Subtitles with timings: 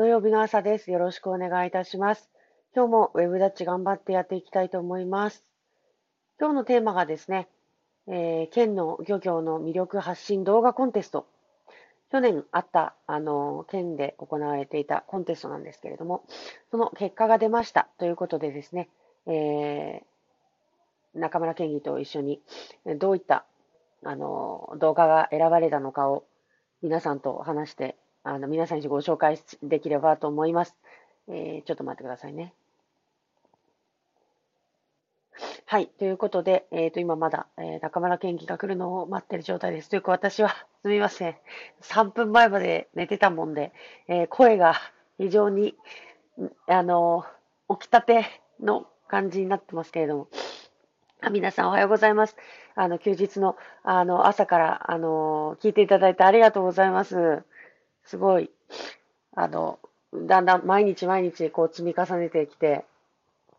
[0.00, 0.90] 土曜日の朝です。
[0.90, 2.30] よろしくお願いいたします。
[2.74, 5.44] 今日もウェブダッチ頑張ってやっていきたいと思います。
[6.40, 7.48] 今日のテーマがですね、
[8.06, 11.26] えー、県の漁業の魅力発信動画コンテスト。
[12.10, 16.24] 去年あった、あの、県で行われていたコンテストなんですけれども、
[16.70, 18.88] その結果が出ましたということでですね、
[19.26, 22.40] えー、中村県議と一緒に、
[22.96, 23.44] どういった、
[24.02, 26.24] あの、動画が選ばれたのかを
[26.80, 27.96] 皆さんと話して
[28.30, 30.76] あの、皆さんにご紹介できればと思います。
[31.28, 32.54] えー、ちょっと待ってくださいね。
[35.66, 35.88] はい。
[35.98, 39.88] ということで、えっ、ー、と、今まだ、えー、中村県議が来るのを待ってる状態です。
[39.88, 40.50] というか、私は、
[40.82, 41.36] すみません。
[41.82, 43.72] 3分前まで寝てたもんで、
[44.06, 44.74] えー、声が
[45.18, 45.74] 非常に、
[46.68, 47.24] あの、
[47.68, 48.26] 起きたて
[48.60, 50.28] の感じになってますけれども。
[51.30, 52.36] 皆さんおはようございます。
[52.74, 57.42] あの、休日の、あの、朝から、あの、聞いていただいてありがとうございます。
[58.04, 58.50] すごい、
[59.36, 59.78] あの、
[60.12, 62.84] だんだん毎日毎日こう積み重ねてきて、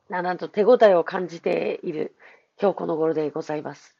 [0.09, 2.13] だんだんと手応えを感じている
[2.61, 3.95] 今日この頃でございます。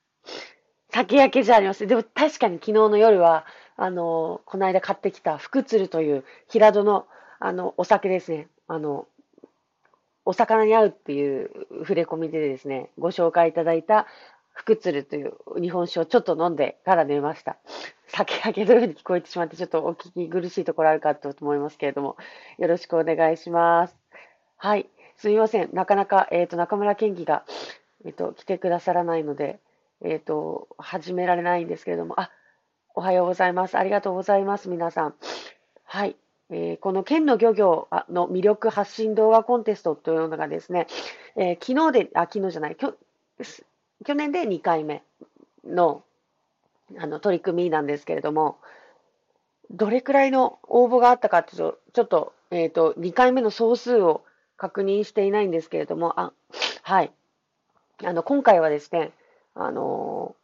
[0.92, 1.88] 酒焼けじゃありません。
[1.88, 3.46] でも確かに昨日の夜は、
[3.78, 7.08] あの、この間買ってきた福鶴という平戸の、
[7.40, 8.48] あの、お酒ですね。
[8.68, 9.08] あの、
[10.26, 11.50] お魚に合うっていう
[11.80, 14.06] 触れ込みでですね、ご紹介いただいた
[14.54, 17.58] 福鶴という日本酒をちょっと飲んでから寝ました。
[18.08, 22.18] 酒焼けのように聞こえてしまって、ちょっとお聞き苦しいところあるかと思いますけれども、
[22.58, 23.96] よろしくお願いします。
[24.58, 24.90] はい。
[25.18, 25.70] すみません。
[25.74, 27.46] なかなか、えっ、ー、と、中村健議が、
[28.06, 29.60] えっ、ー、と、来てくださらないので、
[30.04, 32.32] えっ、ー、と、始められないんですけれども、あ、
[32.94, 33.78] おはようございます。
[33.78, 34.70] ありがとうございます。
[34.70, 35.16] 皆さん。
[35.86, 36.16] はい。
[36.50, 40.88] えー、この県の漁業の魅力発信動画コンテストというのがですね、
[41.38, 42.96] えー、昨日で、あ、昨日じゃない、きょ
[44.06, 45.04] 去年で2回目
[45.66, 46.04] の
[47.00, 48.58] あの取り組みなんですけれども、
[49.70, 54.24] どれくらいの応募があったかっていうと、ちょっと、えっ、ー、と、2回目の総数を
[54.58, 56.34] 確認していないんですけれども、あ、
[56.84, 57.12] はい。
[58.04, 59.12] あの、今回はですね、
[59.56, 60.36] あの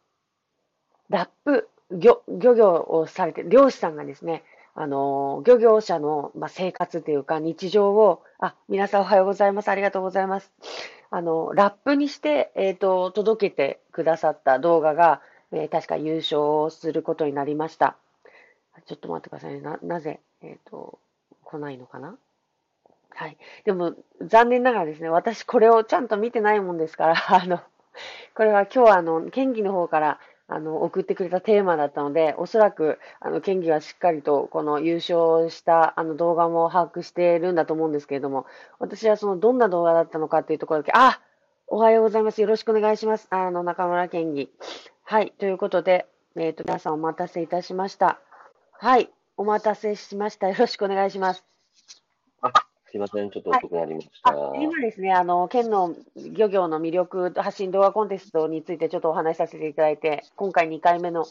[1.10, 4.44] ー、ラップ、漁、漁業をされて、漁師さんがですね、
[4.74, 9.68] あのー、漁業者の、まあ、生活というか日常を、あ、皆さんおはようございます。
[9.68, 10.52] ありがとうございます。
[11.10, 17.96] あの、ラップにして、えっ、と、届けてくださった動画が、えー、確か優勝することになりました。
[18.86, 19.60] ちょっと待ってくださいね。
[19.60, 20.98] な、なぜ、えっ、ー、と、
[21.44, 22.16] 来ないのかな？
[23.10, 23.36] はい。
[23.64, 27.60] でも、残念ながらですね、私これをちゃんと見てないもんですから、 あの、
[28.34, 30.20] これは今日はあの、県議の方から、
[30.50, 38.46] あの、送ってくれたテーマだったので、おそらく、あの、県議はしっかりと、この優勝した、あの、動画も把握しているんだと思うんですけれども、
[38.78, 41.20] 私はその、どんな動画だったのかっていうところだけ、あ
[41.66, 42.40] おはようございます。
[42.40, 43.26] よろしくお願いします。
[43.28, 44.50] あの、中村県議。
[45.04, 45.34] はい。
[45.38, 48.18] ということで、えっ、ー、と、皆さんお待たせいたしました。
[48.72, 49.10] はい。
[49.36, 50.48] お待たせしました。
[50.48, 51.57] よろしくお願いします。
[52.88, 53.30] あ、すいません。
[53.30, 54.34] ちょっと遅くなりました。
[54.34, 61.26] はい、今ですね、あの、県の漁業の魅力発信動画コンテストについてちょっとお話しさせていただいて、今回2回目の、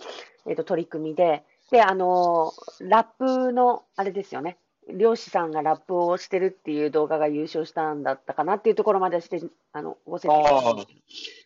[0.46, 4.58] えっ、ー、と、取り組みで、で、あの、ラップの、あれですよね。
[4.90, 9.42] 漁師さんがラップをしてるっていう動画が優勝したんだったかなっていうところまでして、
[9.74, 10.86] あの、ご説明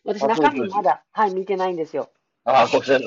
[0.04, 2.10] 私、中身まだ、はい、見てないんですよ。
[2.44, 2.98] ああ、こちら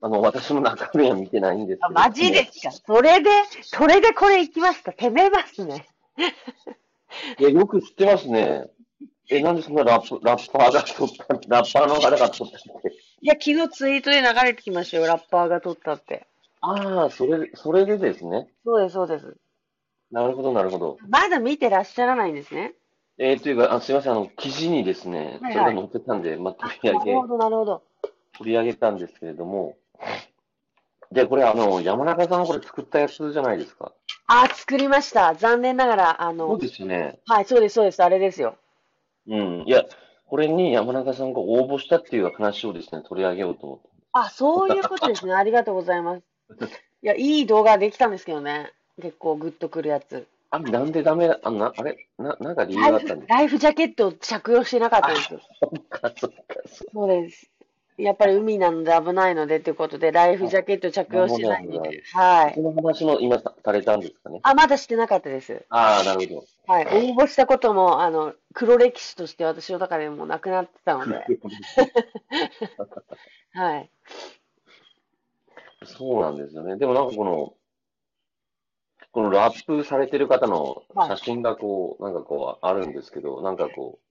[0.00, 1.92] あの、私も中身は見てないんですけど。
[1.92, 2.70] マジですか？
[2.70, 3.30] それで、
[3.62, 4.92] それでこれ行きました。
[4.92, 5.88] 攻めますね。
[7.38, 8.66] いや、よく知ってますね。
[9.30, 12.92] え、なんでそんなラップ、ラッパーが撮った、ラッパーの方が撮ったって。
[13.20, 15.06] いや、昨日ツイートで流れてきましたよ。
[15.06, 16.26] ラッパーが撮ったって。
[16.60, 18.48] ああ、それ、それでですね。
[18.64, 19.36] そうです、そうです。
[20.10, 20.96] なるほど、なるほど。
[21.08, 22.74] まだ見てらっしゃらないんですね？
[23.18, 27.82] えー、というか、あすみません、あの、記事にですね、はいはい、それが載ってたんで、まあ、取り上げ、なるほど、なるほど。
[28.38, 29.76] 取り上げたんですけれども、
[31.10, 33.92] で、これ、あの、山中さんこれ作ったやつじゃないですか。
[34.28, 35.34] あ、作りました。
[35.34, 37.18] 残念ながら、あの、そうですね。
[37.26, 38.56] はい、そうです、そうです、あれですよ。
[39.26, 39.64] うん。
[39.66, 39.84] いや、
[40.26, 43.88] これに山中さんが応募したっていう話をですね、取り上げようと思って。
[44.12, 45.32] あ、そういうことですね。
[45.34, 46.22] ありがとうございます。
[47.02, 48.72] いや、いい動画できたんですけどね。
[49.00, 50.26] 結構グッとくるやつ。
[50.50, 53.34] あ、なんでダメだ、あな、あれな、なんか理由があったんですか？
[53.34, 55.40] ライフジャケットを着用してなかったんですよ。
[55.60, 56.36] そっか、そっか、
[56.66, 57.50] そうです。
[57.98, 62.54] やっぱり海なので危ないのでということで、ライフジャケット着用してないので、はい。
[62.54, 64.38] この話も今されたんですかね？
[64.44, 65.66] あ、まだしてなかったです。
[65.68, 66.44] ああ、なるほど。
[66.72, 66.86] はい。
[67.12, 71.26] 応募したことも、あの、黒歴史として私の中でもなくなってたので。
[73.54, 73.90] はい。
[75.84, 76.76] そうなんですよね。
[76.76, 77.54] でもなんかこの、
[79.10, 84.04] このラップされてる方の写真がこう、なんかこうあるんですけど、なんかこう、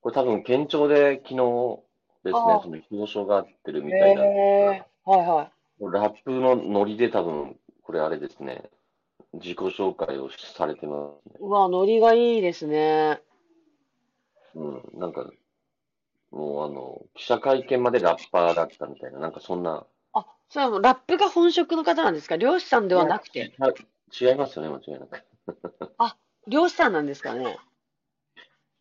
[0.00, 1.80] これ多分県庁で昨日
[2.24, 5.52] ですね、その表彰があってるみたいなんですが、はいはい。
[5.80, 8.70] ラップのノリで多分、これあれですね、
[9.34, 11.36] 自己紹介をされてますね。
[11.40, 13.20] うわ、ノリがいいですね。
[14.54, 15.30] うん、なんか、
[16.30, 22.36] もうあの、記者会見までラッパーだったみたいな、なんかそんな、あ、それはもうラップが本職の方なんですか？
[22.36, 23.52] 漁師さんではなくて。
[23.58, 23.74] はい
[24.20, 25.24] 違いますよね、間違いなく。
[26.46, 27.56] 漁師さんなんですかね？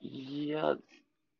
[0.01, 0.75] いや、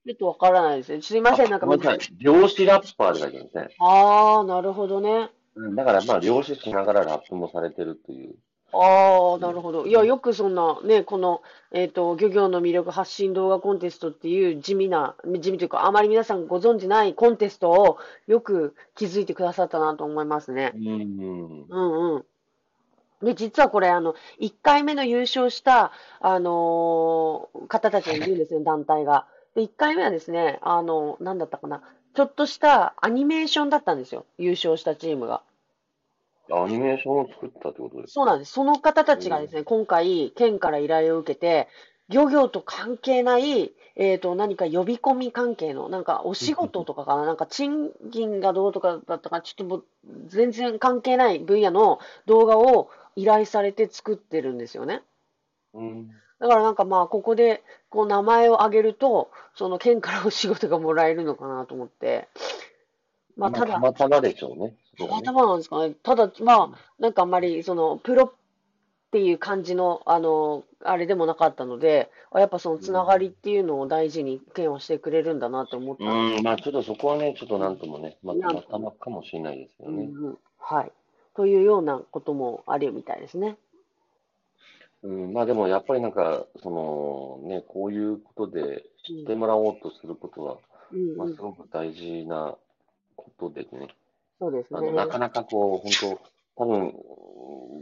[0.06, 1.02] ちょっとわからないですね。
[1.02, 2.00] すいません、なんかごめんなさい。
[2.18, 3.76] 漁師ラッパーで書いてますね。
[3.80, 5.30] ああ、なるほどね。
[5.56, 8.36] うんだからまあ、漁師しながらラップもされてるという。
[8.74, 9.86] ああ、なるほど。
[9.86, 17.98] いや、よくそんな、ね、この、えっと、漁業の魅力発信動画コンテストっていう地味な、地味というか、あまり皆さんご存知ないコンテストを
[18.28, 20.72] よく気づいてくださったなと思いますね。
[20.76, 21.66] うん。
[21.70, 22.26] うんうん。
[23.26, 29.28] で、実はこれ、あの、1回目の優勝した、あのー方たちがいるんですよ、団体が。
[29.56, 31.82] で、1回目はですね、あの、なんだったかな。
[32.14, 35.42] ちょっとしたアニメーションだったんですよ、優勝したチームが。
[36.52, 38.52] アニメーションを作ったってことですそうなんです。
[38.52, 41.70] その方たちがですね、今回、県から依頼を受けて、
[42.10, 49.86] 漁業と関係ない、えっと、何か呼び込み関係の、なんかお仕事とかかな、なんか賃金がどうとかだったか、ちょっともう
[50.28, 55.04] 全然関係ない分野の動画を依頼されて作ってるんですよね。
[55.74, 56.12] うん。
[56.42, 62.28] だからなんかまあ、ここで、こう名前を挙げると、その県からお仕事がもらえるのかなと思って。
[63.38, 64.76] まあ、ただた、またまでしょうね。
[64.98, 65.94] そこはね頭なんですかね。
[66.02, 68.34] ただ、まあ、なんかあんまり、その、プロっ
[69.12, 80.06] ていう感じの、あの、あれでもなかったので、あやっぱそのつながりっていうのを大事に県はしてくれるんだなと思ったんでうん、まあちょっとそこはね、ちょっとなんともね、またまたまかもしれないですよね。
[80.06, 80.92] うんうんはい。
[81.36, 83.58] というようなこともあるみたいですね。
[85.04, 90.56] うん、まあでもやっぱりなんか、そのね、こういうことで知ってもらおうとすることは、
[91.18, 92.56] まあうんうんすごく大事な
[93.16, 93.88] ことでね、
[94.40, 94.80] そうですね。
[94.80, 96.18] あのなかなかこう、本
[96.56, 96.96] 当、多分、うん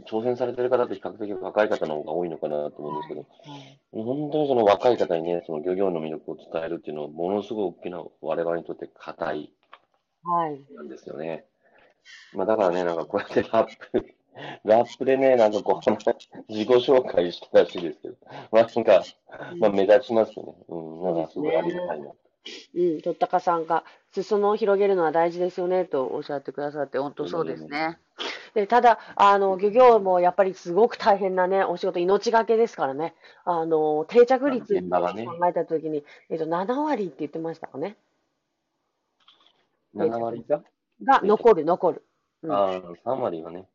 [0.06, 3.26] 挑戦されてる方って比較的若い方の方が多いのかなと思うんですけど、は
[3.58, 9.52] い本当にその若い方にね、その漁業の魅力を伝えるっていうのは、ものすごい大きな我々にとって課い
[10.22, 10.60] はい。
[10.74, 11.44] なんですよね。
[12.34, 14.14] まあだからね、なんかこうやってラップ、
[14.64, 15.90] ラップでね、なんかこう、
[16.48, 18.16] 自己紹介したらしいですけど、
[18.52, 19.04] まあなんか、
[19.58, 20.54] まあ目立ちますよね。
[20.68, 22.10] うん、なんかすごいありがたいな。
[22.74, 27.98] うん、とったかさんが、裾野を広げるのは大事ですよね、とおっしゃってくださって、本当そうですね。
[28.54, 33.14] で、ただ、あの、漁業もやっぱりすごく大変なね、お仕事、命がけですからね。
[33.44, 37.96] あの、定着率現場がね考えたときに、えっと、7割って言ってましたかね。
[39.94, 40.62] 7割が
[41.04, 42.02] が残る、残る。
[42.42, 43.66] うんああ、3割はね。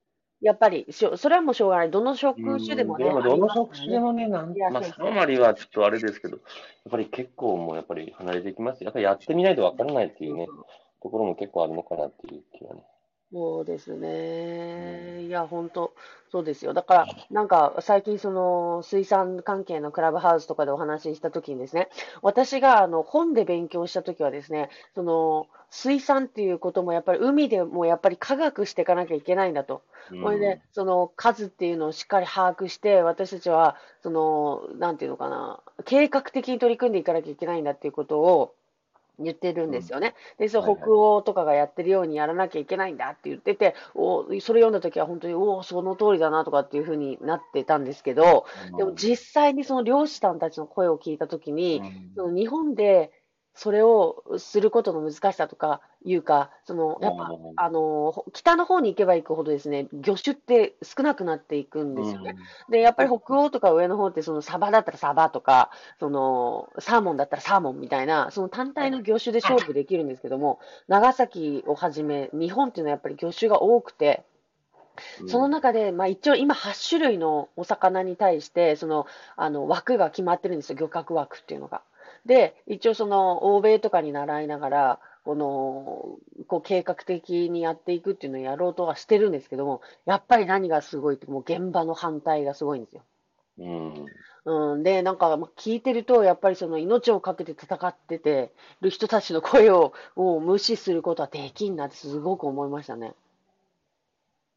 [0.46, 1.90] やっぱりしょ、それはもうしょうがない。
[1.90, 3.06] どの職種でもね。
[3.06, 6.42] も、どの職種でもね、なんまあ、そうそう3割はちょっとあれですけど、や
[6.90, 8.84] っぱり結構もうやっぱり離れていきます。
[8.84, 10.46] やっぱりやってみないと分からないっていうね、
[11.02, 12.84] ところも結構あるのかなっていう気はね。
[13.36, 15.26] そうですね。
[15.26, 15.94] いや、本当
[16.32, 16.74] そうですよ。
[16.74, 21.90] だから、なんか、最近、その、水産関係のクラブハウスとかでお話ししたときにですね、
[22.22, 29.82] 私が、あの、本で勉強したときはですね、その、水産っていうことも、やっぱり海でもやっぱり科学していかなきゃいけないんだと。
[30.12, 38.56] うんこれで、その数っていうのをしっかり把握して、私たちは、その、なんていうのかな、計画的に取り組んでいかなきゃいけないんだっていうことを
[39.20, 40.16] 言ってるんですよね。
[40.38, 48.46] で、そ北欧とかがやってるようにやらなきゃいけないんだって言ってて、おそれ読んだ時は本当に、おお、その通りだなとかっていうふうになってたんですけど、
[48.78, 51.82] でも実際にその漁師さんたちの声を聞いた時に、
[52.16, 53.12] その日本で
[53.56, 62.36] それをすることの難しさとかいうか、そのやっぱ、うんあのほ北の方に行けば行くほどですね、魚種って少なくなっていくんですよね。
[62.70, 70.60] で、やっぱり北欧とか上の方って、そのサバだったらサバとか、そのサーモンだったらサーモンみたいな、その単体の魚種で勝負できるんですけども、
[70.90, 74.24] 長崎をはじめ、日本っていうのはやっぱり魚種が多くて、
[75.20, 81.82] うんその中で、まあ、一応今8種類のお魚に対して、その、あの、枠が決まってるんですよ、漁獲枠っていうのが。
[82.26, 93.04] で、一応その、欧米とかに習いながら、この、こう計画的にやっていくっていうのをやろうとはしてるんですけども、やっぱり何がすごいって、もう現場の反対がすごいんですよ。
[93.58, 94.06] うん。
[94.46, 98.52] うん、で、なんか、まあ聞いてると、やっぱりその命をかけて戦ってて
[98.82, 103.16] る人たちの声をもう無視することはできんなってすごく思いましたね。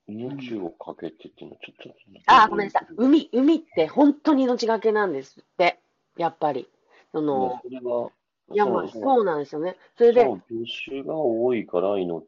[0.07, 1.95] 命をかけてっていうのはちょっと。
[2.27, 2.87] あー、ごめんなさい。
[2.97, 5.79] 海、海って本当に命がけなんですって。
[6.17, 6.69] やっぱり。
[7.13, 8.13] あの、そ
[8.55, 9.77] いや、まあ、そうそうなんですよね。
[9.97, 12.25] それで、そう魚種が多いから命。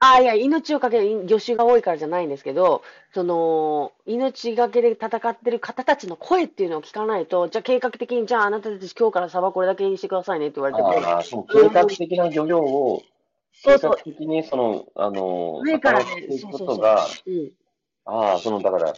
[0.00, 2.82] ああ、いや、命をかける魚種が多いからじゃないんですけど、
[3.12, 13.02] その、命がけで戦ってる方たちの声っていうのを聞かないと、じゃあ計画的に、じゃああなたたち今日からサバこれだけにしてくださいねって言われても、ああ、そう、計画的な漁業を、
[13.64, 17.50] 計そうそう画的にその、あの、上からね働いていくことが、うん。
[18.04, 18.94] ああ、その、だから、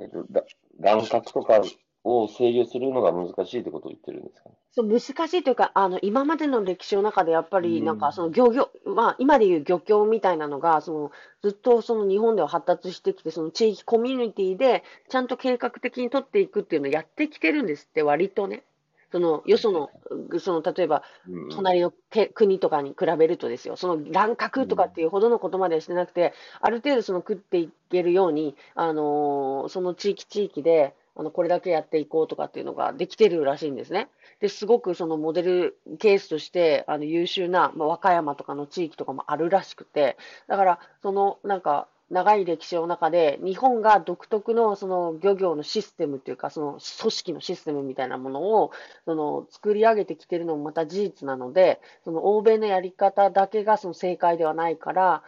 [0.00, 0.42] えっと、だ
[0.80, 1.60] 乱獲とか
[2.04, 4.56] を制御するのが難しいってことを言ってるんですかね？
[4.72, 11.10] そう難しいというか、あの今までの歴史の中でやっぱり、なんかそうの漁業、まあ、今でいう漁協みたいなのが、その
[11.42, 18.62] ずっとその日本では発達してきて、その地域コミュニティでちゃんと計画的に取っていくっていうのをやってきてるんですって、割とね。
[19.10, 19.90] そのよその、
[20.38, 21.48] その例えばん。
[21.48, 34.08] 隣のけ国とかに比べるとですよ、その乱獲とかっていうほどのことまではしてなくて、ある程度その食っていけるように、あのーその地域地域で、あの、これだけやっていこうとかっていうのができてるらしいんですね。
[34.40, 48.70] で、すごくそのモデルケースとして、あの、優秀な、まあ、和歌山とかの地域とかもあるらしくて、だから、その、なんか、長い歴史の中で、日本が独特のその漁業のシステムっていうか、その組織のシステムみたいなものを、
[49.04, 55.22] その作り上げてきてるのもまた事実なので、その欧米のやり方だけがその正解ではないから、